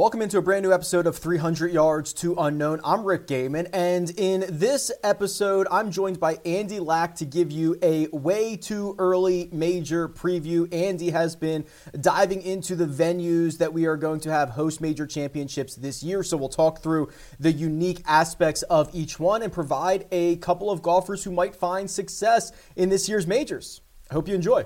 [0.00, 2.80] Welcome into a brand new episode of 300 Yards to Unknown.
[2.82, 7.78] I'm Rick Gehman, and in this episode, I'm joined by Andy Lack to give you
[7.82, 10.72] a way too early major preview.
[10.72, 11.66] Andy has been
[12.00, 16.22] diving into the venues that we are going to have host major championships this year,
[16.22, 20.80] so we'll talk through the unique aspects of each one and provide a couple of
[20.80, 23.82] golfers who might find success in this year's majors.
[24.10, 24.64] I hope you enjoy.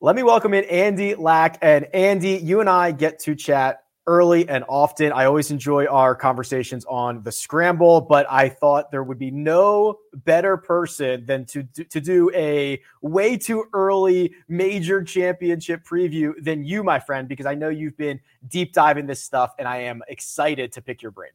[0.00, 1.58] Let me welcome in Andy Lack.
[1.60, 5.12] And Andy, you and I get to chat early and often.
[5.12, 9.98] I always enjoy our conversations on the scramble, but I thought there would be no
[10.24, 16.82] better person than to to do a way too early major championship preview than you,
[16.82, 20.72] my friend, because I know you've been deep diving this stuff, and I am excited
[20.72, 21.32] to pick your brain.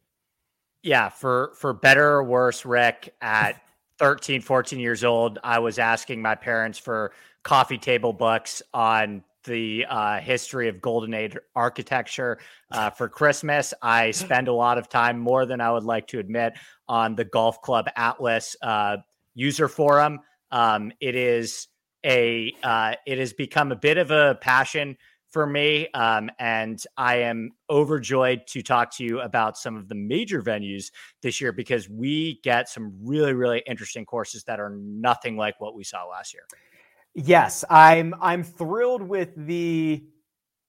[0.83, 3.61] Yeah, for for better or worse, Rick, at
[3.97, 7.13] 13, 14 years old, I was asking my parents for
[7.43, 12.39] coffee table books on the uh, history of Golden Age architecture
[12.71, 13.73] uh, for Christmas.
[13.81, 16.53] I spend a lot of time, more than I would like to admit,
[16.87, 18.97] on the Golf Club Atlas uh,
[19.33, 20.19] user forum.
[20.51, 21.67] Um, it is
[22.05, 24.97] a uh, it has become a bit of a passion
[25.29, 29.95] for me, um, and I am overjoyed to talk to you about some of the
[29.95, 35.35] major venues this year because we get some really really interesting courses that are nothing
[35.35, 36.43] like what we saw last year.
[37.15, 40.03] Yes, I'm I'm thrilled with the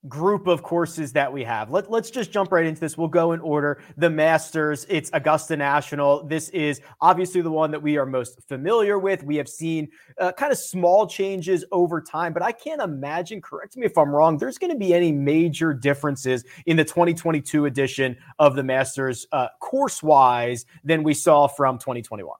[0.07, 1.71] group of courses that we have.
[1.71, 2.97] Let, let's just jump right into this.
[2.97, 3.83] We'll go in order.
[3.97, 6.25] The Masters, it's Augusta National.
[6.25, 9.25] This is obviously the one that we are most familiar with.
[9.25, 9.89] We have seen
[10.21, 14.15] uh, kind of small changes over time, but I can't imagine, correct me if I'm
[14.15, 19.27] wrong, there's going to be any major differences in the 2022 edition of the Masters
[19.33, 22.37] uh, course wise than we saw from 2021.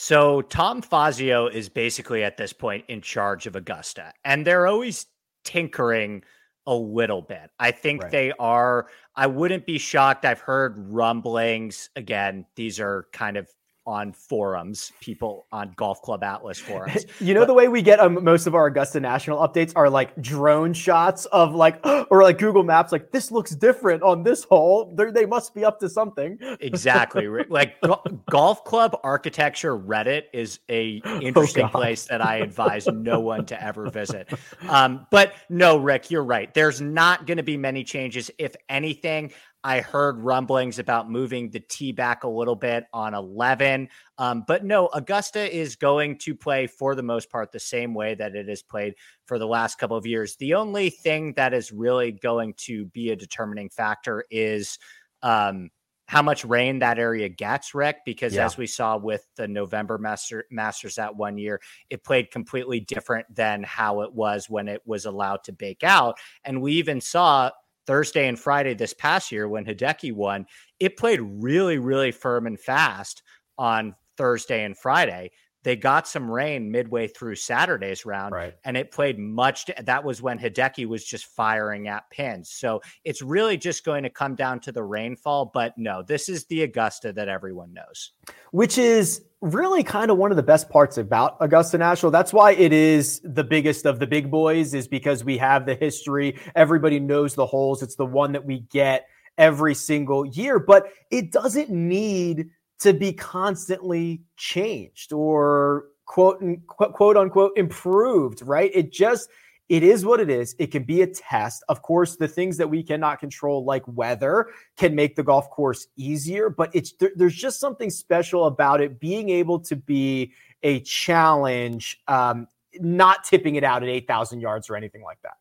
[0.00, 5.06] So Tom Fazio is basically at this point in charge of Augusta, and they're always
[5.42, 6.22] tinkering
[6.68, 7.50] a little bit.
[7.58, 8.12] I think right.
[8.12, 8.86] they are.
[9.16, 10.24] I wouldn't be shocked.
[10.24, 11.90] I've heard rumblings.
[11.96, 13.48] Again, these are kind of
[13.88, 17.06] on forums, people on Golf Club Atlas forums.
[17.20, 19.88] you know, but, the way we get um, most of our Augusta National updates are
[19.88, 24.44] like drone shots of like, or like Google Maps, like this looks different on this
[24.44, 24.92] hole.
[24.94, 26.38] They're, they must be up to something.
[26.60, 27.26] exactly.
[27.48, 32.86] like go- Golf Club architecture Reddit is a oh, interesting oh place that I advise
[32.88, 34.28] no one to ever visit.
[34.68, 36.52] Um, but no, Rick, you're right.
[36.52, 38.30] There's not going to be many changes.
[38.36, 39.32] If anything,
[39.64, 43.88] I heard rumblings about moving the tee back a little bit on 11.
[44.16, 48.14] Um, but no, Augusta is going to play for the most part the same way
[48.14, 48.94] that it has played
[49.26, 50.36] for the last couple of years.
[50.36, 54.78] The only thing that is really going to be a determining factor is
[55.22, 55.70] um,
[56.06, 58.46] how much rain that area gets, Rick, because yeah.
[58.46, 61.60] as we saw with the November Master, Masters that one year,
[61.90, 66.16] it played completely different than how it was when it was allowed to bake out.
[66.44, 67.50] And we even saw
[67.88, 70.44] Thursday and Friday this past year when Hideki won,
[70.78, 73.22] it played really, really firm and fast
[73.56, 75.30] on Thursday and Friday.
[75.64, 78.54] They got some rain midway through Saturday's round, right.
[78.64, 79.66] and it played much.
[79.66, 82.50] To, that was when Hideki was just firing at pins.
[82.50, 85.50] So it's really just going to come down to the rainfall.
[85.52, 88.12] But no, this is the Augusta that everyone knows.
[88.52, 92.10] Which is really kind of one of the best parts about Augusta National.
[92.10, 95.74] That's why it is the biggest of the big boys, is because we have the
[95.74, 96.38] history.
[96.54, 97.82] Everybody knows the holes.
[97.82, 103.12] It's the one that we get every single year, but it doesn't need to be
[103.12, 108.70] constantly changed or quote quote unquote improved, right?
[108.74, 109.28] It just
[109.68, 110.56] it is what it is.
[110.58, 111.62] It can be a test.
[111.68, 115.88] Of course, the things that we cannot control, like weather, can make the golf course
[115.96, 120.80] easier, but it's there, there's just something special about it being able to be a
[120.80, 122.48] challenge, um,
[122.80, 125.36] not tipping it out at 8,000 yards or anything like that.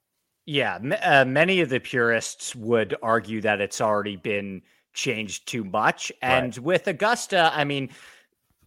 [0.45, 0.77] Yeah.
[1.03, 4.61] Uh, many of the purists would argue that it's already been
[4.97, 6.11] changed too much.
[6.21, 6.65] And right.
[6.65, 7.89] with Augusta, I mean,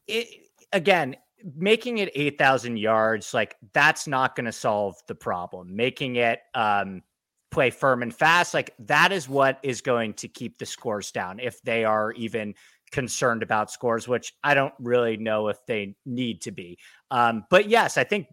[0.07, 0.29] it,
[0.73, 1.17] again,
[1.57, 5.77] making it 8,000 yards, like that's not going to solve the problem.
[5.77, 7.03] Making it um,
[7.51, 11.41] play firm and fast, like that is what is going to keep the scores down
[11.41, 12.55] if they are even
[12.93, 16.79] concerned about scores, which I don't really know if they need to be.
[17.11, 18.29] Um, but yes, I think,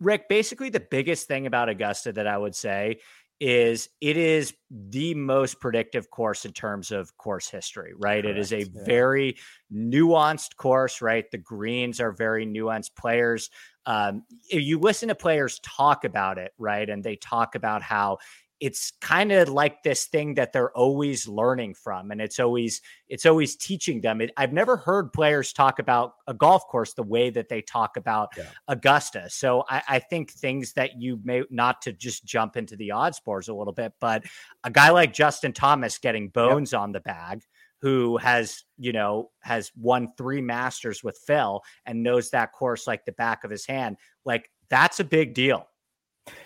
[0.00, 3.00] Rick, basically the biggest thing about Augusta that I would say
[3.40, 8.22] is it is the most predictive course in terms of course history, right?
[8.22, 8.84] Correct, it is a yeah.
[8.84, 9.36] very
[9.72, 11.24] nuanced course, right?
[11.30, 13.48] The greens are very nuanced players.
[13.86, 16.88] Um, you listen to players talk about it, right?
[16.88, 18.18] And they talk about how
[18.60, 23.24] it's kind of like this thing that they're always learning from and it's always it's
[23.24, 27.30] always teaching them it, i've never heard players talk about a golf course the way
[27.30, 28.44] that they talk about yeah.
[28.68, 32.90] augusta so I, I, think things that you may not to just jump into the
[32.90, 34.24] odds boards a little bit but
[34.62, 36.82] a guy like justin thomas getting bones yep.
[36.82, 37.42] on the bag
[37.80, 43.04] who has you know has won three masters with phil and knows that course like
[43.06, 45.66] the back of his hand like that's a big deal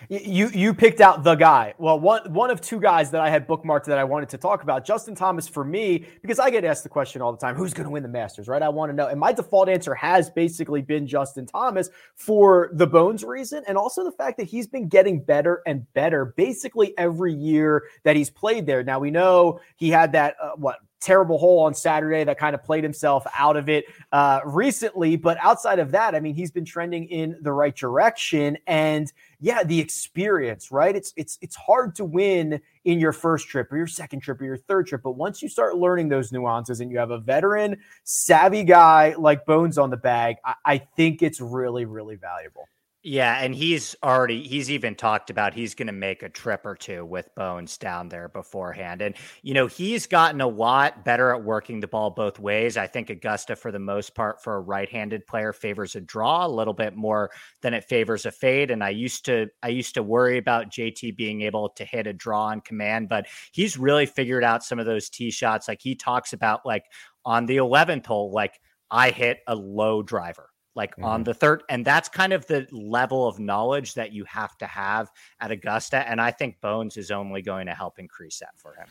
[0.09, 1.73] you you picked out the guy.
[1.77, 4.63] Well, one one of two guys that I had bookmarked that I wanted to talk
[4.63, 4.85] about.
[4.85, 7.85] Justin Thomas for me because I get asked the question all the time, who's going
[7.85, 8.61] to win the Masters, right?
[8.61, 9.07] I want to know.
[9.07, 14.03] And my default answer has basically been Justin Thomas for the bones reason and also
[14.03, 18.65] the fact that he's been getting better and better basically every year that he's played
[18.65, 18.83] there.
[18.83, 22.63] Now we know he had that uh, what terrible hole on Saturday that kind of
[22.63, 25.15] played himself out of it uh, recently.
[25.15, 28.57] But outside of that, I mean, he's been trending in the right direction.
[28.67, 30.95] And yeah, the experience, right?
[30.95, 34.45] It's it's it's hard to win in your first trip or your second trip or
[34.45, 35.01] your third trip.
[35.03, 39.45] But once you start learning those nuances and you have a veteran, savvy guy like
[39.45, 42.67] Bones on the bag, I, I think it's really, really valuable.
[43.07, 46.73] Yeah, and he's already he's even talked about he's going to make a trip or
[46.73, 49.03] two with Bones down there beforehand.
[49.03, 49.13] And
[49.43, 52.77] you know, he's gotten a lot better at working the ball both ways.
[52.77, 56.49] I think Augusta for the most part for a right-handed player favors a draw a
[56.49, 57.29] little bit more
[57.61, 61.15] than it favors a fade and I used to I used to worry about JT
[61.15, 64.87] being able to hit a draw on command, but he's really figured out some of
[64.87, 66.85] those tee shots like he talks about like
[67.23, 68.59] on the 11th hole like
[68.89, 71.05] I hit a low driver like mm-hmm.
[71.05, 71.63] on the third.
[71.69, 76.07] And that's kind of the level of knowledge that you have to have at Augusta.
[76.07, 78.87] And I think Bones is only going to help increase that for him.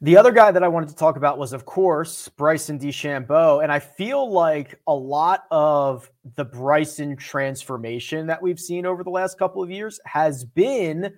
[0.00, 3.62] The other guy that I wanted to talk about was, of course, Bryson DeChambeau.
[3.62, 9.10] And I feel like a lot of the Bryson transformation that we've seen over the
[9.10, 11.12] last couple of years has been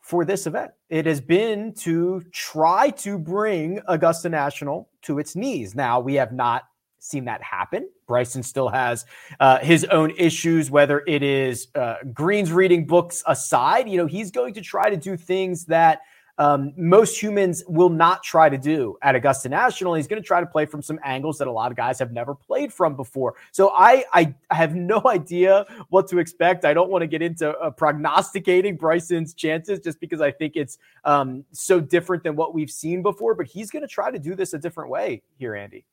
[0.00, 0.72] for this event.
[0.88, 5.74] It has been to try to bring Augusta National to its knees.
[5.74, 6.64] Now, we have not
[6.98, 7.88] seen that happen.
[8.06, 9.04] Bryson still has
[9.40, 13.88] uh, his own issues, whether it is uh, Green's reading books aside.
[13.88, 16.00] You know, he's going to try to do things that
[16.38, 19.94] um, most humans will not try to do at Augusta National.
[19.94, 22.12] He's going to try to play from some angles that a lot of guys have
[22.12, 23.34] never played from before.
[23.50, 26.64] So I, I, I have no idea what to expect.
[26.64, 30.78] I don't want to get into uh, prognosticating Bryson's chances just because I think it's
[31.04, 33.34] um, so different than what we've seen before.
[33.34, 35.84] But he's going to try to do this a different way here, Andy.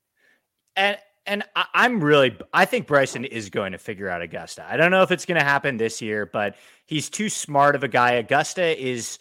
[0.75, 4.65] And and I, am really I think Bryson is going to figure out Augusta.
[4.69, 6.55] I don't know if it's going to happen this year, but
[6.85, 8.13] he's too smart of a guy.
[8.13, 9.17] Augusta is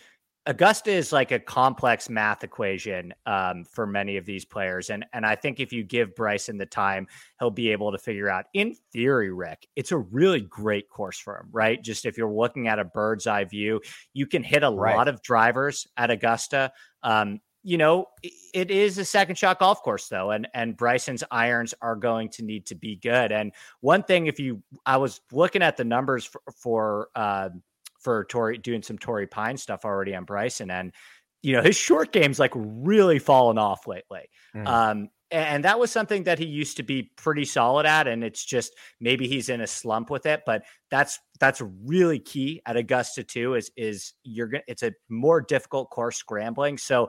[0.46, 5.24] Augusta is like a complex math equation um, for many of these players, and and
[5.24, 7.06] I think if you give Bryson the time,
[7.38, 8.44] he'll be able to figure out.
[8.52, 11.82] In theory, Rick, it's a really great course for him, right?
[11.82, 13.80] Just if you're looking at a bird's eye view,
[14.12, 14.94] you can hit a right.
[14.94, 16.72] lot of drivers at Augusta.
[17.02, 18.06] Um, you know,
[18.52, 22.44] it is a second shot golf course though, and and Bryson's irons are going to
[22.44, 23.32] need to be good.
[23.32, 27.48] And one thing, if you, I was looking at the numbers for for uh,
[27.98, 30.92] for Torrey doing some Torrey Pine stuff already on Bryson, and
[31.42, 34.28] you know his short game's like really fallen off lately.
[34.54, 34.68] Mm.
[34.68, 38.44] Um, and that was something that he used to be pretty solid at and it's
[38.44, 43.24] just maybe he's in a slump with it but that's that's really key at augusta
[43.24, 47.08] too is is you're gonna it's a more difficult course scrambling so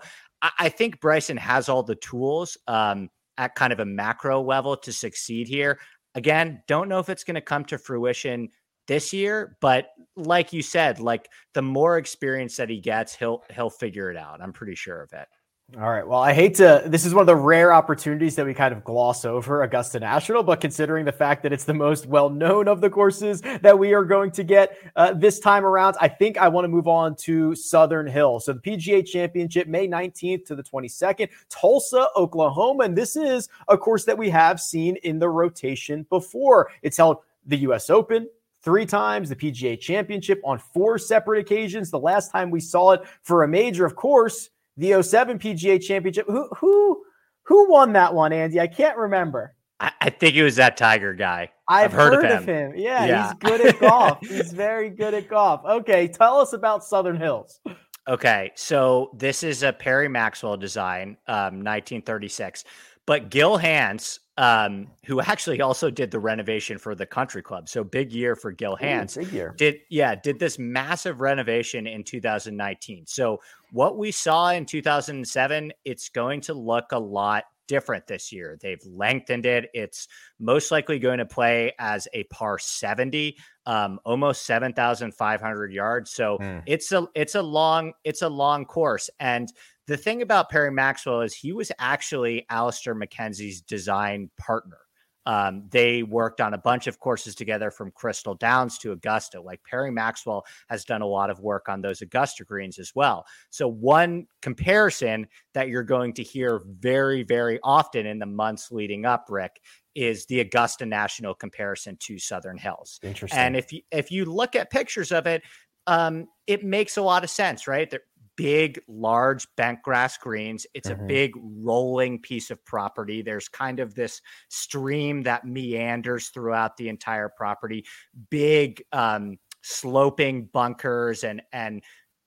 [0.58, 4.92] I, think Bryson has all the tools um, at kind of a macro level to
[4.92, 5.80] succeed here.
[6.14, 8.50] Again, don't know if it's going to come to fruition
[8.88, 13.70] this year, but like you said, like the more experience that he gets, he'll he'll
[13.70, 14.42] figure it out.
[14.42, 15.28] I'm pretty sure of it.
[15.74, 16.08] All right.
[16.08, 16.84] Well, I hate to.
[16.86, 20.44] This is one of the rare opportunities that we kind of gloss over Augusta National,
[20.44, 23.92] but considering the fact that it's the most well known of the courses that we
[23.94, 27.16] are going to get uh, this time around, I think I want to move on
[27.18, 28.40] to Southern Hill.
[28.40, 32.84] So the PGA Championship, May 19th to the 22nd, Tulsa, Oklahoma.
[32.84, 36.70] And this is a course that we have seen in the rotation before.
[36.84, 37.18] It's held
[37.48, 37.90] the U.S.
[37.90, 38.30] Open,
[38.62, 41.90] three times, the PGA Championship on four separate occasions.
[41.90, 46.26] The last time we saw it for a major, of course, the 07 PGA Championship.
[46.28, 47.04] Who who
[47.44, 48.60] who won that one, Andy?
[48.60, 49.56] I can't remember.
[49.80, 51.52] I, I think it was that Tiger guy.
[51.68, 52.40] I've, I've heard, heard, of, him.
[52.40, 52.74] of him.
[52.76, 54.20] Yeah, yeah, he's good at golf.
[54.22, 55.62] he's very good at golf.
[55.66, 57.60] Okay, tell us about Southern Hills.
[58.08, 62.64] Okay, so this is a Perry Maxwell design, um, 1936.
[63.08, 67.70] But Gil Hanse, um, who actually also did the renovation for the country club.
[67.70, 69.18] So big year for Gil Hanse.
[69.18, 69.56] Ooh, big year.
[69.58, 73.06] Did yeah, did this massive renovation in 2019.
[73.08, 73.40] So
[73.72, 78.58] what we saw in 2007, it's going to look a lot different this year.
[78.62, 79.70] They've lengthened it.
[79.74, 80.08] It's
[80.40, 86.12] most likely going to play as a par 70, um, almost 7,500 yards.
[86.12, 86.64] So mm.
[86.66, 89.10] it's a it's a long it's a long course.
[89.20, 89.52] And
[89.88, 94.78] the thing about Perry Maxwell is he was actually Alister MacKenzie's design partner.
[95.26, 99.42] Um, they worked on a bunch of courses together from Crystal Downs to Augusta.
[99.42, 103.26] Like Perry Maxwell has done a lot of work on those Augusta greens as well.
[103.50, 109.06] So, one comparison that you're going to hear very, very often in the months leading
[109.06, 109.62] up, Rick,
[109.96, 113.00] is the Augusta National comparison to Southern Hills.
[113.02, 113.40] Interesting.
[113.40, 115.42] And if you if you look at pictures of it,
[115.88, 117.90] um, it makes a lot of sense, right?
[117.90, 118.02] They're,
[118.36, 120.66] big, large bent grass greens.
[120.74, 121.04] It's mm-hmm.
[121.04, 123.22] a big rolling piece of property.
[123.22, 127.86] There's kind of this stream that meanders throughout the entire property,
[128.30, 131.84] big um, sloping bunkers and and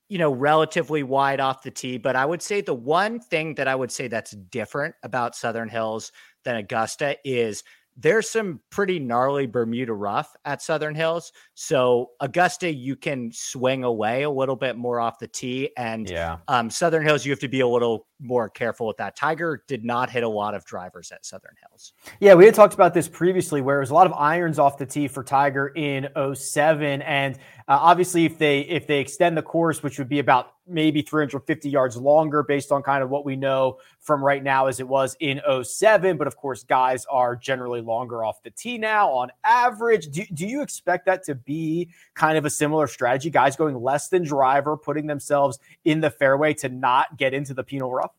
[0.09, 1.97] you know relatively wide off the tee.
[1.97, 5.69] But I would say the one thing that I would say that's different about Southern
[5.69, 6.11] Hills
[6.43, 7.63] than Augusta is
[8.01, 11.33] there's some pretty gnarly Bermuda rough at Southern Hills.
[11.53, 16.37] So Augusta, you can swing away a little bit more off the tee, and yeah.
[16.47, 19.15] um, Southern Hills, you have to be a little more careful with that.
[19.15, 21.93] Tiger did not hit a lot of drivers at Southern Hills.
[22.19, 24.77] Yeah, we had talked about this previously, where it was a lot of irons off
[24.77, 27.01] the tee for Tiger in 07.
[27.01, 27.35] and
[27.67, 31.69] uh, obviously, if they if they extend the course, which would be about maybe 350
[31.69, 35.15] yards longer, based on kind of what we know from right now as it was
[35.19, 36.17] in 07.
[36.17, 40.09] But of course, guys are generally longer off the tee now on average.
[40.09, 43.29] Do, do you expect that to be kind of a similar strategy?
[43.29, 47.63] Guys going less than driver, putting themselves in the fairway to not get into the
[47.63, 48.11] penal rough?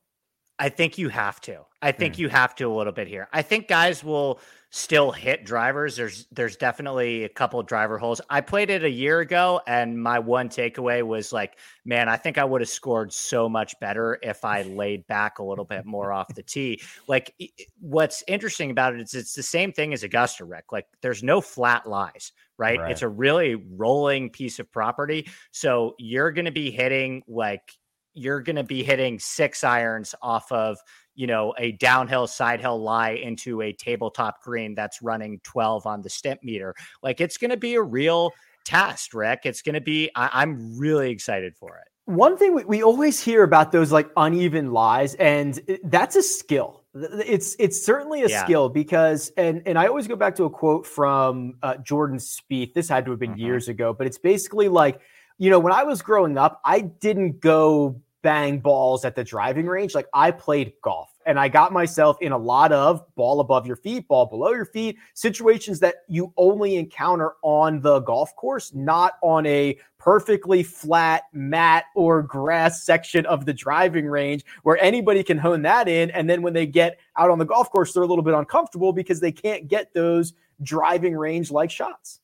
[0.60, 1.62] I think you have to.
[1.80, 2.18] I think mm.
[2.18, 3.28] you have to a little bit here.
[3.32, 5.96] I think guys will still hit drivers.
[5.96, 8.20] There's there's definitely a couple driver holes.
[8.28, 12.36] I played it a year ago, and my one takeaway was like, man, I think
[12.36, 16.12] I would have scored so much better if I laid back a little bit more
[16.12, 16.82] off the tee.
[17.08, 17.34] Like,
[17.80, 20.72] what's interesting about it is it's the same thing as Augusta Rick.
[20.72, 22.78] Like, there's no flat lies, right?
[22.78, 22.90] right.
[22.90, 25.26] It's a really rolling piece of property.
[25.52, 27.72] So you're going to be hitting like
[28.14, 30.78] you're going to be hitting six irons off of
[31.20, 36.00] you know, a downhill side hill lie into a tabletop green that's running 12 on
[36.00, 36.72] the Stimpmeter.
[37.02, 38.32] Like it's going to be a real
[38.64, 39.40] test, Rick.
[39.44, 41.88] It's going to be, I, am really excited for it.
[42.06, 46.84] One thing we, we always hear about those like uneven lies, and that's a skill.
[46.94, 48.42] It's it's certainly a yeah.
[48.42, 52.72] skill because and and I always go back to a quote from uh, Jordan Spieth.
[52.74, 53.40] This had to have been mm-hmm.
[53.40, 55.00] years ago, but it's basically like
[55.40, 59.66] you know when I was growing up, I didn't go bang balls at the driving
[59.66, 59.94] range.
[59.94, 63.76] Like I played golf and I got myself in a lot of ball above your
[63.76, 69.14] feet, ball below your feet situations that you only encounter on the golf course, not
[69.22, 75.38] on a perfectly flat mat or grass section of the driving range where anybody can
[75.38, 76.10] hone that in.
[76.10, 78.92] And then when they get out on the golf course, they're a little bit uncomfortable
[78.92, 82.20] because they can't get those driving range like shots.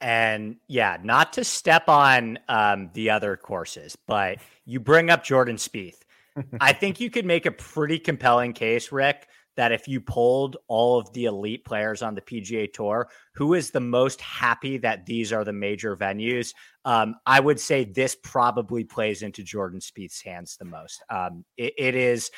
[0.00, 5.56] And yeah, not to step on um, the other courses, but you bring up Jordan
[5.56, 6.00] Spieth.
[6.60, 10.98] I think you could make a pretty compelling case, Rick, that if you polled all
[10.98, 15.32] of the elite players on the PGA Tour, who is the most happy that these
[15.32, 16.54] are the major venues?
[16.84, 21.02] Um, I would say this probably plays into Jordan Spieth's hands the most.
[21.10, 22.30] Um, it, it is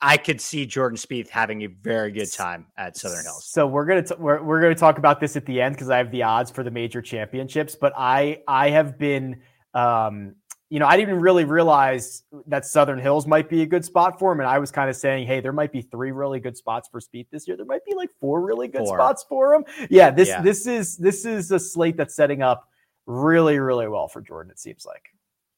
[0.00, 3.46] I could see Jordan Spieth having a very good time at Southern Hills.
[3.50, 5.98] So we're gonna t- we're, we're gonna talk about this at the end because I
[5.98, 7.74] have the odds for the major championships.
[7.74, 9.40] But I I have been
[9.74, 10.36] um,
[10.70, 14.30] you know I didn't really realize that Southern Hills might be a good spot for
[14.30, 16.88] him, and I was kind of saying, hey, there might be three really good spots
[16.88, 17.56] for Spieth this year.
[17.56, 18.96] There might be like four really good four.
[18.96, 19.64] spots for him.
[19.90, 20.42] Yeah, this yeah.
[20.42, 22.68] this is this is a slate that's setting up
[23.06, 24.52] really really well for Jordan.
[24.52, 25.08] It seems like.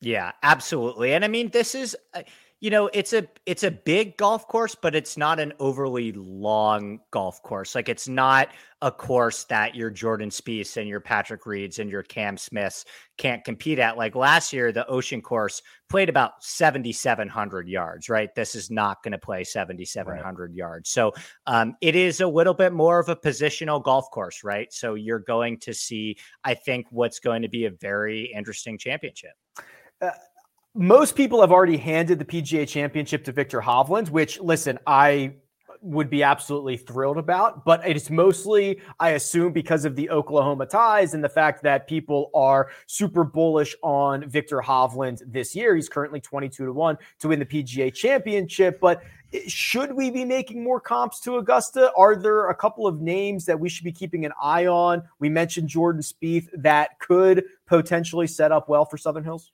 [0.00, 1.94] Yeah, absolutely, and I mean this is.
[2.14, 2.23] Uh,
[2.60, 7.00] you know it's a it's a big golf course but it's not an overly long
[7.10, 7.74] golf course.
[7.74, 8.50] Like it's not
[8.82, 12.84] a course that your jordan Spieth and your patrick reeds and your cam smiths
[13.16, 13.96] can't compete at.
[13.96, 18.34] Like last year the ocean course played about 7700 yards right?
[18.34, 20.56] This is not going to play 7700 right.
[20.56, 20.90] yards.
[20.90, 21.12] So
[21.46, 24.72] um, it is a little bit more of a positional golf course right?
[24.72, 29.32] So you're going to see i think what's going to be a very interesting championship.
[30.00, 30.10] Uh,
[30.74, 35.34] most people have already handed the PGA championship to Viktor Hovland, which, listen, I
[35.82, 41.14] would be absolutely thrilled about, but it's mostly, I assume, because of the Oklahoma ties
[41.14, 45.74] and the fact that people are super bullish on Viktor Hovland this year.
[45.74, 48.78] He's currently 22 to 1 to win the PGA championship.
[48.78, 49.02] But
[49.46, 51.90] should we be making more comps to Augusta?
[51.96, 55.02] Are there a couple of names that we should be keeping an eye on?
[55.18, 59.50] We mentioned Jordan Spieth that could potentially set up well for Southern Hills.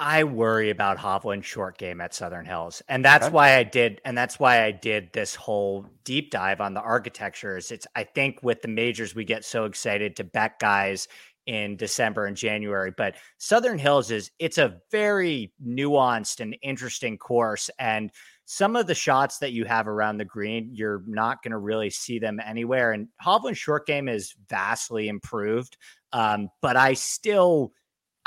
[0.00, 2.82] I worry about Hovland short game at Southern Hills.
[2.88, 3.34] And that's okay.
[3.34, 7.70] why I did and that's why I did this whole deep dive on the architectures.
[7.70, 11.06] It's I think with the majors we get so excited to bet guys
[11.46, 17.70] in December and January, but Southern Hills is it's a very nuanced and interesting course
[17.78, 18.10] and
[18.46, 21.88] some of the shots that you have around the green, you're not going to really
[21.88, 22.92] see them anywhere.
[22.92, 25.78] And Hovland's short game is vastly improved,
[26.12, 27.72] um, but I still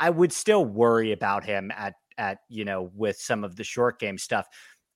[0.00, 3.98] I would still worry about him at at you know with some of the short
[3.98, 4.46] game stuff.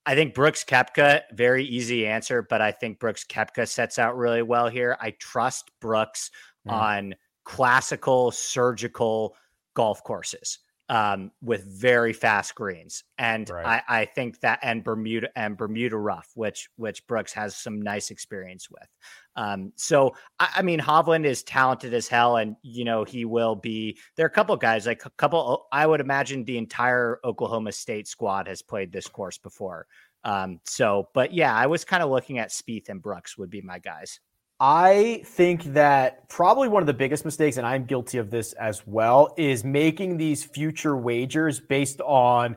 [0.05, 4.41] I think Brooks Koepka, very easy answer, but I think Brooks Koepka sets out really
[4.41, 4.97] well here.
[4.99, 6.29] I trust Brooks
[6.67, 6.73] mm.
[6.73, 9.35] on classical surgical
[9.75, 13.83] golf courses um, with very fast greens, and right.
[13.87, 18.11] I, I, think that and Bermuda and Bermuda rough, which which Brooks has some nice
[18.11, 18.87] experience with.
[19.35, 23.55] Um, so I, I, mean, Hovland is talented as hell, and you know he will
[23.55, 23.97] be.
[24.17, 25.67] There are a couple guys, like a couple.
[25.71, 29.87] I would imagine the entire Oklahoma State squad has played this course before.
[30.25, 33.61] Um, so, but yeah, I was kind of looking at Spieth and Brooks would be
[33.61, 34.19] my guys.
[34.65, 38.87] I think that probably one of the biggest mistakes, and I'm guilty of this as
[38.87, 42.55] well, is making these future wagers based on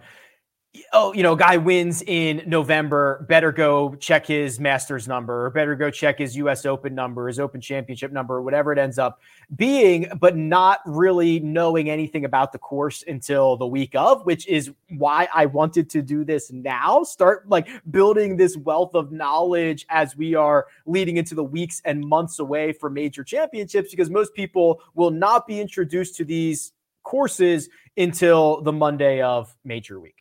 [0.93, 5.75] oh, you know, guy wins in November, better go check his Masters number, or better
[5.75, 9.21] go check his US Open number, his Open Championship number, whatever it ends up
[9.55, 14.73] being, but not really knowing anything about the course until the week of, which is
[14.91, 17.03] why I wanted to do this now.
[17.03, 22.05] Start like building this wealth of knowledge as we are leading into the weeks and
[22.05, 27.69] months away from major championships, because most people will not be introduced to these courses
[27.97, 30.16] until the Monday of major week.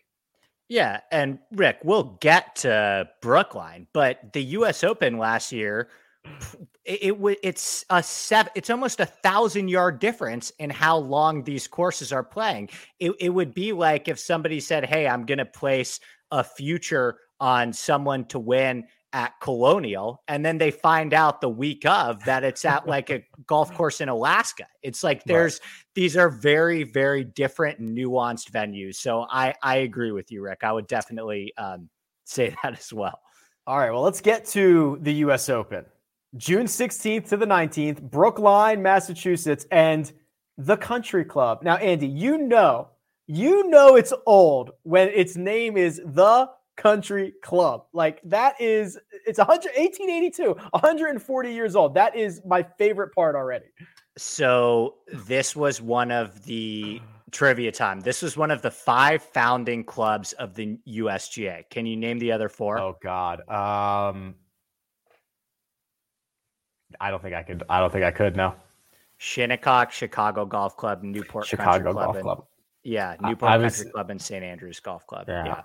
[0.67, 4.83] Yeah, and Rick, we'll get to Brookline, but the U.S.
[4.83, 5.89] Open last year,
[6.83, 11.67] it, it it's a seven, it's almost a thousand yard difference in how long these
[11.67, 12.69] courses are playing.
[12.99, 15.99] It, it would be like if somebody said, "Hey, I'm going to place
[16.31, 21.85] a future on someone to win at Colonial, and then they find out the week
[21.85, 24.67] of that it's at like a golf course in Alaska.
[24.83, 25.69] It's like there's right.
[25.95, 28.95] these are very very different nuanced venues.
[28.95, 30.59] So I I agree with you, Rick.
[30.63, 31.89] I would definitely um,
[32.25, 33.19] say that as well.
[33.65, 35.47] All right, well let's get to the U.S.
[35.47, 35.85] Open,
[36.35, 40.11] June 16th to the 19th, Brookline, Massachusetts, and
[40.57, 41.63] the Country Club.
[41.63, 42.89] Now, Andy, you know.
[43.27, 47.85] You know it's old when its name is the Country Club.
[47.93, 51.93] Like that is it's 100 1882, 140 years old.
[51.93, 53.65] That is my favorite part already.
[54.17, 57.99] So this was one of the trivia time.
[57.99, 61.69] This was one of the five founding clubs of the USGA.
[61.69, 62.79] Can you name the other four?
[62.79, 63.39] Oh God.
[63.49, 64.35] Um
[66.99, 68.55] I don't think I could I don't think I could no.
[69.17, 72.23] Shinnecock, Chicago Golf Club, Newport Chicago Country Golf Club.
[72.23, 72.45] Club.
[72.83, 74.43] Yeah, Newport I, I was, Country Club and St.
[74.43, 75.25] Andrews Golf Club.
[75.27, 75.45] Yeah.
[75.45, 75.61] yeah.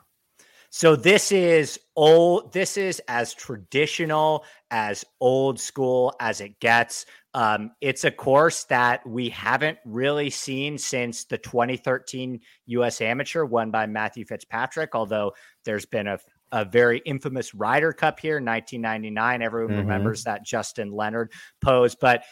[0.71, 2.53] So this is old.
[2.53, 7.07] This is as traditional, as old school as it gets.
[7.35, 13.01] Um, it's a course that we haven't really seen since the 2013 U.S.
[13.01, 14.95] Amateur won by Matthew Fitzpatrick.
[14.95, 15.33] Although
[15.65, 16.19] there's been a
[16.53, 19.43] a very infamous Ryder Cup here, in 1999.
[19.43, 19.81] Everyone mm-hmm.
[19.81, 21.31] remembers that Justin Leonard
[21.61, 22.25] pose, but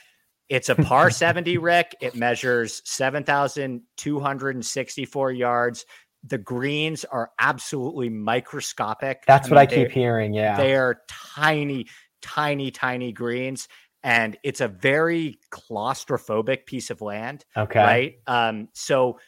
[0.49, 1.95] it's a par 70, Rick.
[2.01, 5.85] It measures 7,264 yards
[6.29, 9.25] the greens are absolutely microscopic.
[9.27, 10.35] That's I what mean, I keep hearing.
[10.35, 10.57] Yeah.
[10.57, 11.87] They are tiny,
[12.23, 13.69] tiny, tiny greens.
[14.03, 17.45] And it's a very claustrophobic piece of land.
[17.57, 17.81] Okay.
[17.81, 18.15] Right.
[18.27, 19.19] Um, so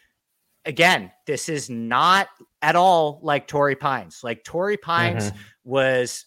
[0.64, 2.28] again, this is not
[2.62, 4.20] at all like Torrey Pines.
[4.22, 5.40] Like Torrey Pines mm-hmm.
[5.64, 6.26] was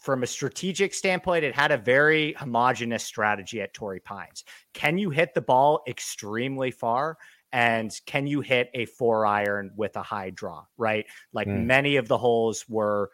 [0.00, 4.44] from a strategic standpoint, it had a very homogenous strategy at Torrey Pines.
[4.72, 7.18] Can you hit the ball extremely far?
[7.52, 11.06] And can you hit a four iron with a high draw, right?
[11.32, 11.64] Like mm.
[11.64, 13.10] many of the holes were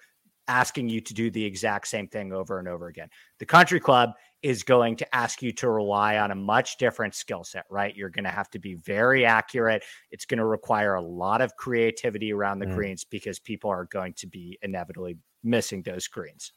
[0.49, 3.09] asking you to do the exact same thing over and over again.
[3.39, 4.11] The country club
[4.43, 7.97] is going to ask you to rely on a much different skill set, right?
[7.97, 9.83] You're going to have to be very accurate.
[10.11, 12.75] It's going to require a lot of creativity around the mm.
[12.75, 16.53] greens because people are going to be inevitably missing those greens.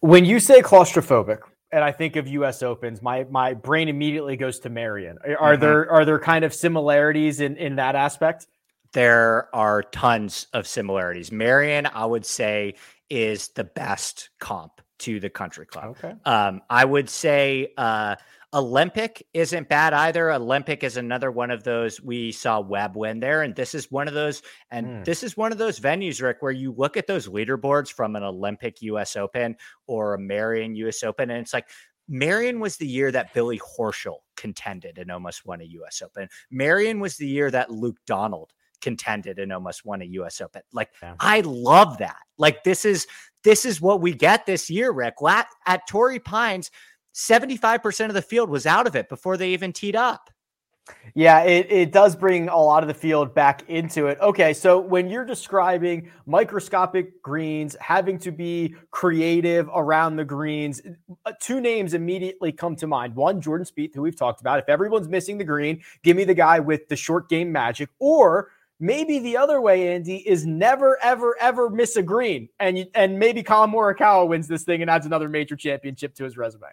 [0.00, 1.40] When you say claustrophobic,
[1.72, 2.62] and I think of U.S.
[2.62, 5.18] Opens, my my brain immediately goes to Merion.
[5.38, 5.60] Are mm-hmm.
[5.60, 8.46] there are there kind of similarities in in that aspect?
[8.92, 11.30] There are tons of similarities.
[11.30, 12.74] Merion, I would say,
[13.10, 15.96] is the best comp to the country club.
[15.98, 16.14] Okay.
[16.24, 18.16] Um, I would say uh,
[18.54, 20.30] Olympic isn't bad either.
[20.30, 24.08] Olympic is another one of those we saw Webb win there, and this is one
[24.08, 25.04] of those, and mm.
[25.04, 28.22] this is one of those venues, Rick, where you look at those leaderboards from an
[28.22, 29.16] Olympic U.S.
[29.16, 29.56] Open
[29.86, 31.02] or a Merion U.S.
[31.02, 31.68] Open, and it's like
[32.08, 36.00] Merion was the year that Billy Horschel contended and almost won a U.S.
[36.02, 36.28] Open.
[36.50, 40.62] Merion was the year that Luke Donald contended and almost won a US Open.
[40.72, 41.14] Like yeah.
[41.18, 42.20] I love that.
[42.38, 43.06] Like this is
[43.42, 45.14] this is what we get this year, Rick.
[45.66, 46.70] At Torrey Pines,
[47.16, 50.30] 75% of the field was out of it before they even teed up.
[51.14, 54.18] Yeah, it, it does bring a lot of the field back into it.
[54.20, 60.82] Okay, so when you're describing microscopic greens, having to be creative around the greens,
[61.24, 63.16] uh, two names immediately come to mind.
[63.16, 64.60] One, Jordan Spieth, who we've talked about.
[64.60, 67.88] If everyone's missing the green, give me the guy with the short game magic.
[67.98, 72.48] Or maybe the other way, Andy, is never, ever, ever miss a green.
[72.60, 76.36] And, and maybe Collin Morikawa wins this thing and adds another major championship to his
[76.36, 76.68] resume.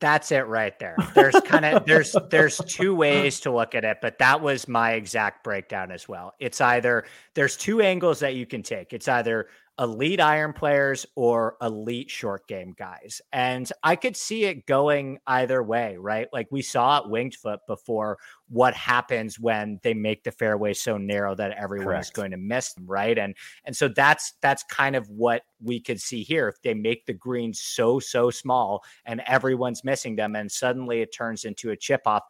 [0.00, 0.96] That's it right there.
[1.14, 4.92] There's kind of there's there's two ways to look at it, but that was my
[4.92, 6.34] exact breakdown as well.
[6.38, 8.92] It's either there's two angles that you can take.
[8.92, 13.20] It's either elite iron players or elite short game guys.
[13.32, 16.28] And I could see it going either way, right?
[16.32, 20.96] Like we saw at Winged Foot before what happens when they make the fairway so
[20.96, 22.06] narrow that everyone Correct.
[22.06, 23.16] is going to miss them, right?
[23.16, 26.48] And and so that's that's kind of what we could see here.
[26.48, 31.14] If they make the greens so so small and everyone's missing them and suddenly it
[31.14, 32.24] turns into a chip off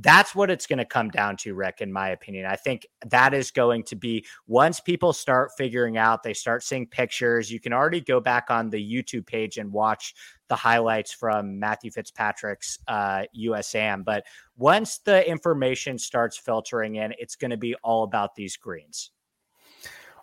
[0.00, 2.46] that's what it's going to come down to, Rick, in my opinion.
[2.46, 6.86] I think that is going to be once people start figuring out, they start seeing
[6.86, 7.50] pictures.
[7.50, 10.14] You can already go back on the YouTube page and watch
[10.48, 14.04] the highlights from Matthew Fitzpatrick's uh, USAM.
[14.04, 14.24] But
[14.56, 19.10] once the information starts filtering in, it's going to be all about these greens.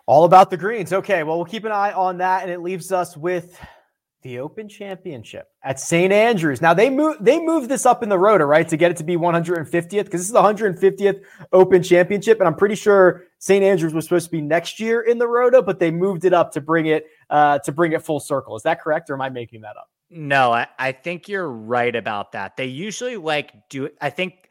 [0.06, 0.92] All about the greens.
[0.92, 1.22] Okay.
[1.22, 2.42] Well, we'll keep an eye on that.
[2.42, 3.58] And it leaves us with
[4.22, 6.12] the Open Championship at St.
[6.12, 6.60] Andrews.
[6.60, 9.04] Now they move they moved this up in the rota, right, to get it to
[9.04, 13.62] be 150th because this is the 150th Open Championship, and I'm pretty sure St.
[13.64, 16.52] Andrews was supposed to be next year in the rota, but they moved it up
[16.52, 18.56] to bring it uh, to bring it full circle.
[18.56, 19.88] Is that correct, or am I making that up?
[20.14, 22.56] No, I, I think you're right about that.
[22.56, 23.88] They usually like do.
[24.00, 24.41] I think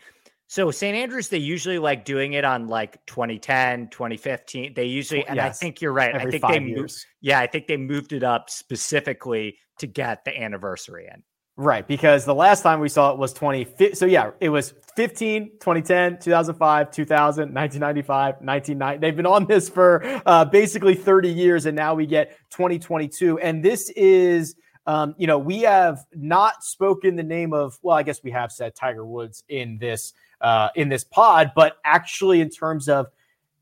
[0.51, 0.97] so St.
[0.97, 4.73] Andrews, they usually like doing it on like 2010, 2015.
[4.73, 5.45] They usually, and yes.
[5.45, 6.13] I think you're right.
[6.13, 10.25] Every I think they moved, yeah, I think they moved it up specifically to get
[10.25, 11.23] the anniversary in.
[11.55, 13.93] Right, because the last time we saw it was 20.
[13.93, 18.99] So yeah, it was 15, 2010, 2005, 2000, 1995, 1990.
[18.99, 23.39] They've been on this for uh, basically 30 years, and now we get 2022.
[23.39, 27.79] And this is, um, you know, we have not spoken the name of.
[27.81, 30.11] Well, I guess we have said Tiger Woods in this
[30.41, 33.07] uh, in this pod, but actually, in terms of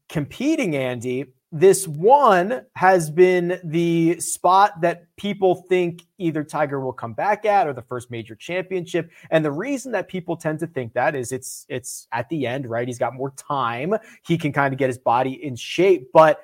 [0.08, 7.14] competing, Andy, this one has been the spot that people think either Tiger will come
[7.14, 9.10] back at or the first major championship.
[9.32, 12.70] And the reason that people tend to think that is it's it's at the end,
[12.70, 12.88] right?
[12.88, 13.96] He's got more time.
[14.24, 16.40] He can kind of get his body in shape, but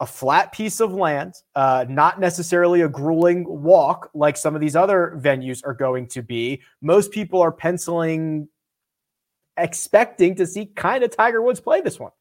[0.00, 4.76] a flat piece of land, uh, not necessarily a grueling walk like some of these
[4.76, 6.62] other venues are going to be.
[6.80, 8.48] Most people are penciling
[9.58, 12.12] expecting to see kind of Tiger Woods play this one.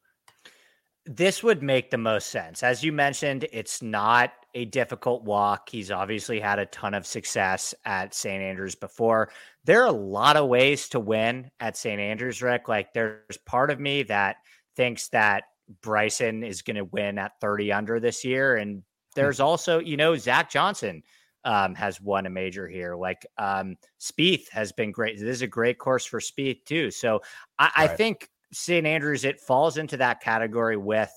[1.06, 2.64] This would make the most sense.
[2.64, 5.70] As you mentioned, it's not a difficult walk.
[5.70, 8.42] He's obviously had a ton of success at St.
[8.42, 9.30] Andrews before.
[9.64, 12.02] There are a lot of ways to win at St.
[12.02, 12.68] Andrews, Rick.
[12.68, 14.38] Like, there's part of me that
[14.76, 15.44] thinks that
[15.82, 18.56] Bryson is going to win at 30 under this year.
[18.56, 18.82] And hmm.
[19.16, 21.04] there's also, you know, Zach Johnson
[21.44, 22.96] um, has won a major here.
[22.96, 25.20] Like um, Spieth has been great.
[25.20, 26.92] This is a great course for Spieth too.
[26.92, 27.22] So
[27.60, 27.72] I, right.
[27.76, 28.86] I think St.
[28.86, 31.12] Andrews it falls into that category with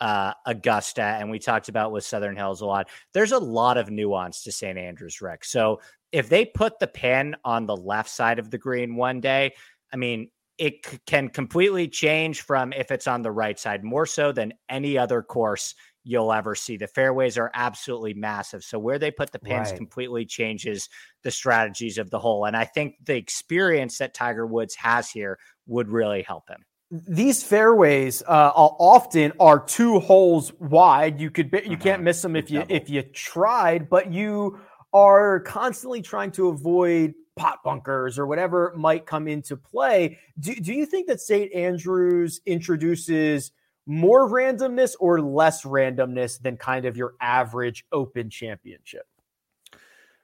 [0.00, 2.88] uh, Augusta, and we talked about with Southern Hills a lot.
[3.12, 4.78] There's a lot of nuance to St.
[4.78, 5.44] Andrews, Rick.
[5.44, 5.80] So
[6.12, 9.54] if they put the pin on the left side of the green one day,
[9.92, 14.06] I mean, it c- can completely change from if it's on the right side, more
[14.06, 15.74] so than any other course
[16.10, 16.76] you'll ever see.
[16.76, 18.64] The fairways are absolutely massive.
[18.64, 19.76] So where they put the pins right.
[19.76, 20.88] completely changes
[21.22, 22.46] the strategies of the hole.
[22.46, 26.64] And I think the experience that Tiger Woods has here would really help him.
[26.90, 31.20] These fairways uh, often are two holes wide.
[31.20, 31.76] You could you uh-huh.
[31.76, 34.58] can't miss them if you if you tried, but you
[34.92, 40.18] are constantly trying to avoid pot bunkers or whatever might come into play.
[40.40, 41.54] Do, do you think that St.
[41.54, 43.52] Andrews introduces
[43.90, 49.06] more randomness or less randomness than kind of your average open championship?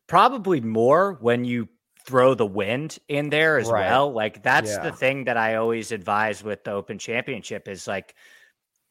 [0.07, 1.69] Probably more when you
[2.07, 3.91] throw the wind in there as right.
[3.91, 4.13] well.
[4.13, 4.85] Like that's yeah.
[4.85, 8.15] the thing that I always advise with the open championship is like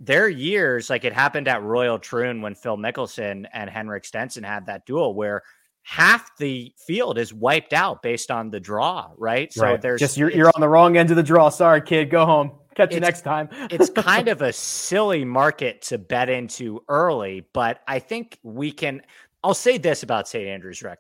[0.01, 4.65] their years like it happened at Royal Troon when Phil Mickelson and Henrik Stenson had
[4.65, 5.43] that duel where
[5.83, 9.53] half the field is wiped out based on the draw, right?
[9.53, 9.81] So right.
[9.81, 11.47] there's just you're, you're on the wrong end of the draw.
[11.47, 12.51] Sorry, kid, go home.
[12.75, 13.49] Catch you next time.
[13.71, 19.01] it's kind of a silly market to bet into early, but I think we can.
[19.43, 20.47] I'll say this about St.
[20.47, 20.99] Andrews, Rick.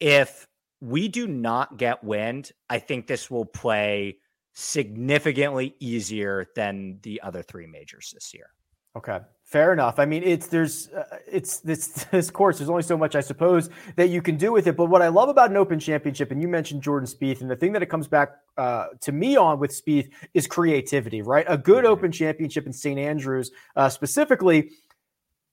[0.00, 0.46] If
[0.80, 4.18] we do not get wind, I think this will play
[4.52, 8.48] significantly easier than the other three majors this year.
[8.96, 9.20] Okay.
[9.46, 10.00] Fair enough.
[10.00, 12.58] I mean, it's there's uh, it's this this course.
[12.58, 14.76] There's only so much, I suppose, that you can do with it.
[14.76, 17.54] But what I love about an Open Championship, and you mentioned Jordan Spieth, and the
[17.54, 21.22] thing that it comes back uh, to me on with Spieth is creativity.
[21.22, 21.92] Right, a good mm-hmm.
[21.92, 24.72] Open Championship in St Andrews, uh, specifically,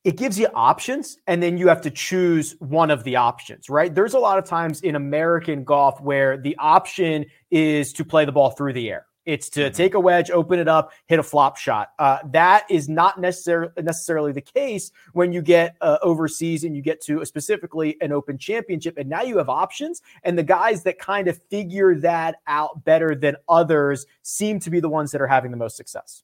[0.04, 3.70] it gives you options, and then you have to choose one of the options.
[3.70, 8.26] Right, there's a lot of times in American golf where the option is to play
[8.26, 9.74] the ball through the air it's to mm-hmm.
[9.74, 11.92] take a wedge, open it up, hit a flop shot.
[12.00, 16.82] Uh, that is not necessarily necessarily the case when you get uh, overseas and you
[16.82, 20.02] get to a, specifically an Open Championship, and now you have options.
[20.24, 24.80] And the guys that kind of figure that out better than others seem to be
[24.80, 26.24] the ones that are having the most success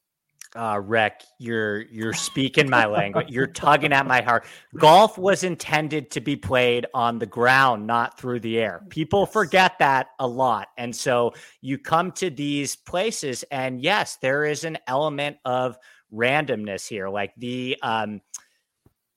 [0.56, 3.30] uh Rick, you're you're speaking my language.
[3.30, 4.46] You're tugging at my heart.
[4.76, 8.82] Golf was intended to be played on the ground, not through the air.
[8.88, 9.32] People yes.
[9.32, 10.68] forget that a lot.
[10.76, 15.78] And so you come to these places and yes, there is an element of
[16.12, 17.08] randomness here.
[17.08, 18.20] Like the um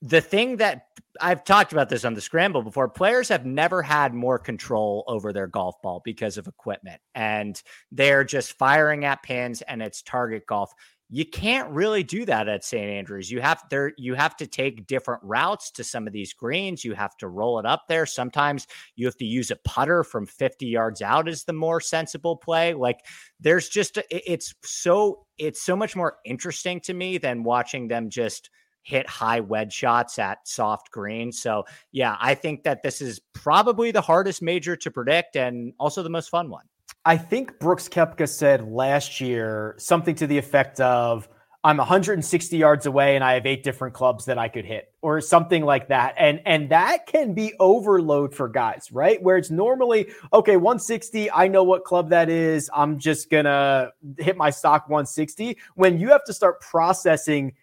[0.04, 0.88] the thing that
[1.22, 5.32] I've talked about this on the scramble before, players have never had more control over
[5.32, 10.46] their golf ball because of equipment and they're just firing at pins and it's target
[10.46, 10.74] golf
[11.13, 12.89] you can't really do that at St.
[12.89, 13.30] Andrews.
[13.30, 16.84] You have there you have to take different routes to some of these greens.
[16.84, 18.08] You have to roll it up there.
[18.08, 22.36] Sometimes you have to use a putter from 50 yards out is the more sensible
[22.36, 22.73] play.
[22.73, 22.97] Like
[23.39, 28.49] there's just it's so it's so much more interesting to me than watching them just
[28.82, 31.32] hit high wedge shots at soft green.
[31.32, 36.02] So, yeah, I think that this is probably the hardest major to predict and also
[36.02, 36.65] the most fun one.
[37.06, 41.28] I think Brooks Koepka said last year something to the effect of,
[41.66, 45.22] I'm 160 yards away and I have eight different clubs that I could hit or
[45.22, 46.13] something like that.
[46.18, 49.22] And and that can be overload for guys, right?
[49.22, 52.70] Where it's normally, okay, 160, I know what club that is.
[52.74, 55.58] I'm just going to hit my stock 160.
[55.76, 57.54] When you have to start processing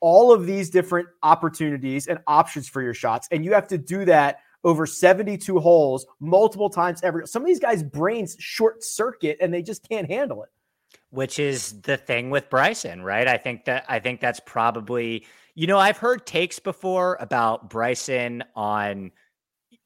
[0.00, 4.04] all of these different opportunities and options for your shots and you have to do
[4.04, 7.26] that over 72 holes multiple times every.
[7.26, 10.48] Some of these guys' brains short circuit and they just can't handle it.
[11.10, 13.28] Which is the thing with Bryson, right?
[13.28, 18.42] I think that I think that's probably you know I've heard takes before about Bryson
[18.56, 19.12] on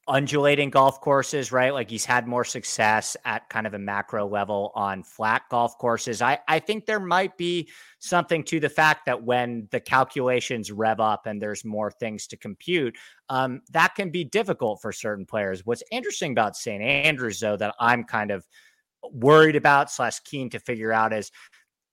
[0.08, 1.72] undulating golf courses, right?
[1.72, 6.22] Like he's had more success at kind of a macro level on flat golf courses.
[6.22, 7.68] I, I think there might be
[7.98, 12.36] something to the fact that when the calculations rev up and there's more things to
[12.36, 12.96] compute,
[13.28, 15.66] um, that can be difficult for certain players.
[15.66, 16.82] What's interesting about St.
[16.82, 18.46] Andrews, though, that I'm kind of
[19.12, 21.30] worried about slash keen to figure out is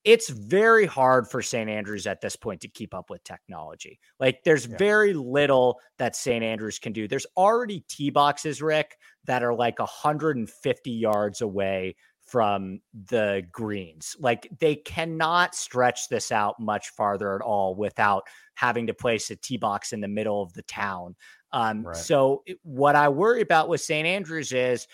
[0.05, 1.67] it's very hard for St.
[1.67, 3.99] Andrews at this point to keep up with technology.
[4.19, 4.77] Like there's yeah.
[4.77, 6.43] very little that St.
[6.43, 7.07] Andrews can do.
[7.07, 14.15] There's already tee boxes, Rick, that are like 150 yards away from the greens.
[14.19, 19.35] Like they cannot stretch this out much farther at all without having to place a
[19.35, 21.15] tee box in the middle of the town.
[21.51, 21.95] Um, right.
[21.95, 24.07] So what I worry about with St.
[24.07, 24.87] Andrews is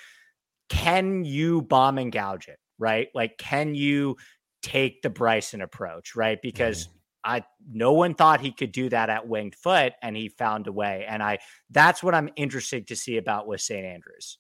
[0.70, 2.60] can you bomb and gouge it?
[2.80, 3.10] Right?
[3.14, 4.18] Like, can you
[4.62, 6.40] take the Bryson approach, right?
[6.42, 6.92] Because mm.
[7.24, 10.72] I no one thought he could do that at winged foot and he found a
[10.72, 11.06] way.
[11.08, 13.86] And I that's what I'm interested to see about with St.
[13.86, 14.38] Andrews.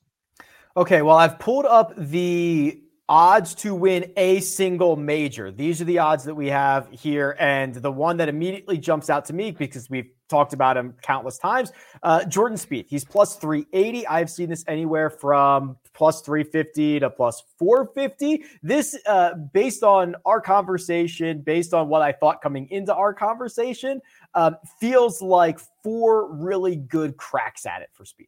[0.76, 5.52] Okay, well, I've pulled up the odds to win a single major.
[5.52, 7.36] These are the odds that we have here.
[7.40, 11.38] And the one that immediately jumps out to me because we've talked about him countless
[11.38, 12.86] times uh, Jordan Spieth.
[12.88, 14.08] He's plus 380.
[14.08, 18.44] I've seen this anywhere from plus 350 to plus 450.
[18.64, 24.02] This, uh, based on our conversation, based on what I thought coming into our conversation,
[24.34, 28.28] um, feels like four really good cracks at it for Spieth.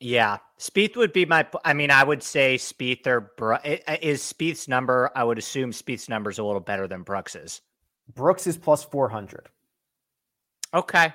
[0.00, 1.46] Yeah, Spieth would be my.
[1.62, 3.30] I mean, I would say Spieth or
[4.00, 5.10] is Spieth's number.
[5.14, 7.60] I would assume Spieth's number is a little better than Brooks's.
[8.14, 9.50] Brooks is plus four hundred.
[10.72, 11.12] Okay,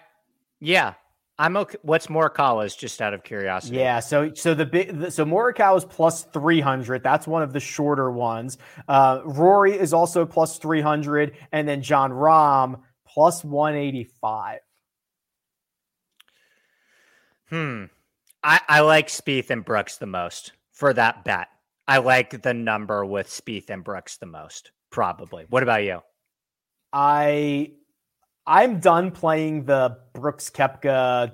[0.60, 0.94] yeah,
[1.38, 1.78] I'm okay.
[1.82, 2.76] What's Morikawa's?
[2.76, 3.78] Just out of curiosity.
[3.78, 7.04] Yeah, so so the big so Morikawa's plus three hundred.
[7.04, 8.58] That's one of the shorter ones.
[8.88, 14.60] Uh, Rory is also plus three hundred, and then Jon Rahm plus one eighty five.
[17.50, 17.86] Hmm.
[18.44, 21.48] I, I like Spieth and Brooks the most for that bet.
[21.88, 25.46] I like the number with Spieth and Brooks the most, probably.
[25.50, 26.02] What about you?
[26.94, 27.74] I
[28.48, 31.32] I'm done playing the Brooks Koepka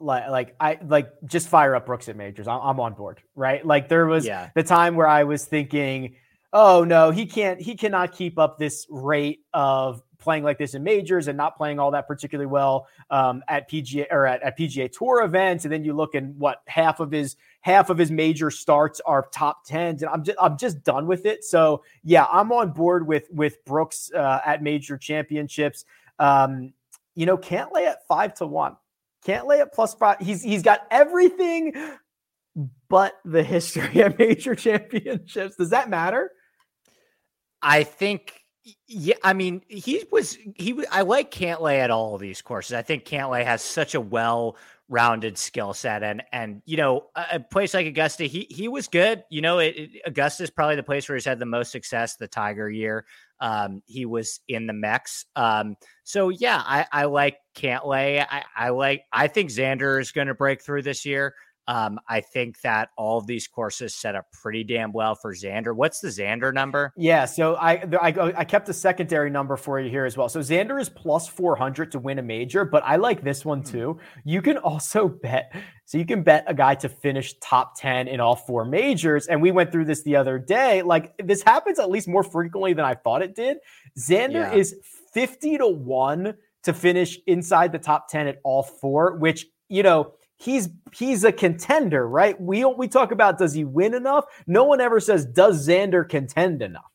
[0.00, 2.48] like like I like just fire up Brooks at majors.
[2.48, 3.64] I'm, I'm on board, right?
[3.64, 4.50] Like there was yeah.
[4.54, 6.16] the time where I was thinking
[6.54, 10.82] oh no, he can't, he cannot keep up this rate of playing like this in
[10.82, 14.90] majors and not playing all that particularly well um, at PGA or at, at PGA
[14.90, 15.64] Tour events.
[15.64, 19.26] And then you look and what half of his half of his major starts are
[19.32, 21.44] top tens, and I'm just I'm just done with it.
[21.44, 25.84] So yeah, I'm on board with with Brooks uh, at major championships.
[26.18, 26.72] Um,
[27.14, 28.76] you know, Cantlay at five to one.
[29.26, 30.18] Cantlay at plus five.
[30.20, 31.72] He's he's got everything
[32.88, 35.56] but the history at major championships.
[35.56, 36.30] Does that matter?
[37.62, 38.44] I think
[38.86, 40.84] yeah, I mean, he was he.
[40.90, 42.72] I like Cantlay at all these courses.
[42.72, 44.56] I think Cantlay has such a well
[44.88, 49.22] rounded skill set, and and you know, a, place like Augusta, he he was good.
[49.28, 52.16] You know, it, it, Augusta is probably the place where he's had the most success.
[52.16, 53.04] The Tiger year,
[53.40, 55.26] um, he was in the mix.
[55.36, 58.24] Um, so yeah, I I like Cantlay.
[58.28, 59.02] I I like.
[59.12, 61.34] I think Xander is going to break through this year.
[61.66, 65.74] Um, I think that all of these courses set up pretty damn well for Xander.
[65.74, 66.92] What's the Xander number?
[66.96, 70.28] Yeah, so I, I I kept a secondary number for you here as well.
[70.28, 73.60] So Xander is plus four hundred to win a major, but I like this one
[73.60, 73.70] hmm.
[73.70, 74.00] too.
[74.24, 75.54] You can also bet.
[75.86, 79.40] So you can bet a guy to finish top ten in all four majors, and
[79.40, 80.82] we went through this the other day.
[80.82, 83.58] Like this happens at least more frequently than I thought it did.
[83.98, 84.52] Xander yeah.
[84.52, 84.74] is
[85.14, 90.12] fifty to one to finish inside the top ten at all four, which you know
[90.36, 92.40] he's he's a contender, right?
[92.40, 94.24] We we talk about does he win enough?
[94.46, 96.90] No one ever says does Xander contend enough.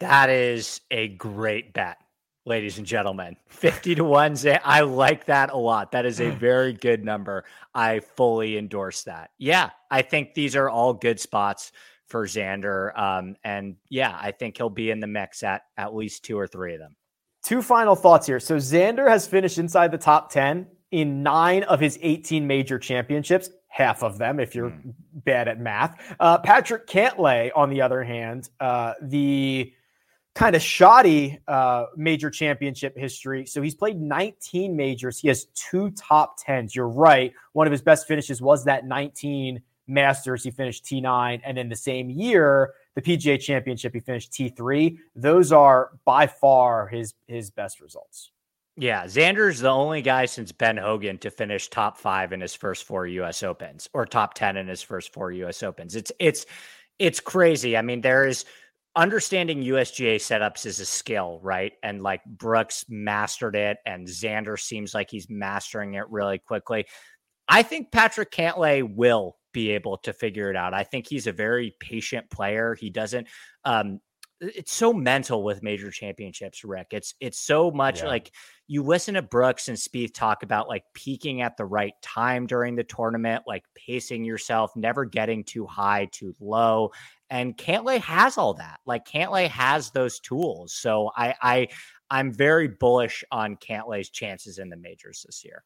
[0.00, 1.98] That is a great bet,
[2.46, 3.36] ladies and gentlemen.
[3.48, 4.36] 50 to 1.
[4.64, 5.92] I like that a lot.
[5.92, 7.44] That is a very good number.
[7.74, 9.30] I fully endorse that.
[9.38, 11.72] Yeah, I think these are all good spots
[12.08, 12.98] for Xander.
[12.98, 16.46] Um, and yeah, I think he'll be in the mix at at least two or
[16.46, 16.96] three of them.
[17.44, 18.40] Two final thoughts here.
[18.40, 23.50] So Xander has finished inside the top 10 in nine of his 18 major championships,
[23.68, 24.92] half of them, if you're mm.
[25.12, 26.14] bad at math.
[26.18, 29.72] Uh, Patrick Cantlay, on the other hand, uh, the
[30.34, 33.46] kind of shoddy uh, major championship history.
[33.46, 35.18] So he's played 19 majors.
[35.18, 36.74] He has two top tens.
[36.74, 37.32] You're right.
[37.52, 40.44] One of his best finishes was that 19 Masters.
[40.44, 41.40] He finished T9.
[41.44, 44.96] And in the same year, the PGA Championship, he finished T3.
[45.14, 48.30] Those are by far his his best results.
[48.76, 52.84] Yeah, Xander's the only guy since Ben Hogan to finish top five in his first
[52.84, 53.42] four U.S.
[53.42, 55.62] Opens or top ten in his first four U.S.
[55.62, 55.96] Opens.
[55.96, 56.46] It's it's
[56.98, 57.76] it's crazy.
[57.76, 58.44] I mean, there is
[58.96, 61.72] understanding USGA setups is a skill, right?
[61.82, 66.86] And like Brooks mastered it, and Xander seems like he's mastering it really quickly.
[67.48, 70.72] I think Patrick Cantlay will be able to figure it out.
[70.72, 72.76] I think he's a very patient player.
[72.76, 73.26] He doesn't
[73.64, 74.00] um,
[74.40, 76.88] it's so mental with major championships, Rick.
[76.92, 78.08] It's it's so much yeah.
[78.08, 78.32] like
[78.66, 82.74] you listen to Brooks and Spieth talk about like peaking at the right time during
[82.74, 86.90] the tournament, like pacing yourself, never getting too high, too low.
[87.28, 88.80] And Cantlay has all that.
[88.86, 90.72] Like Cantlay has those tools.
[90.72, 91.68] So I I
[92.10, 95.62] I'm very bullish on Cantlay's chances in the majors this year.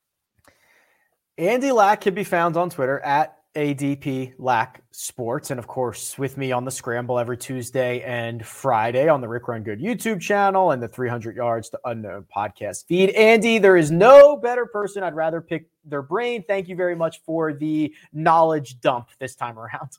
[1.38, 5.50] Andy Lack can be found on Twitter at ADP Lack Sports.
[5.50, 9.48] And of course, with me on the scramble every Tuesday and Friday on the Rick
[9.48, 13.10] Run Good YouTube channel and the 300 Yards to Unknown podcast feed.
[13.10, 16.44] Andy, there is no better person I'd rather pick their brain.
[16.46, 19.90] Thank you very much for the knowledge dump this time around.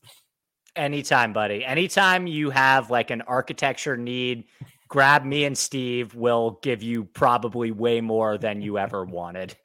[0.76, 1.64] Anytime, buddy.
[1.64, 4.44] Anytime you have like an architecture need,
[4.90, 6.14] grab me and Steve.
[6.14, 9.56] We'll give you probably way more than you ever wanted.